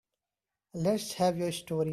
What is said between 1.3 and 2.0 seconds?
your story.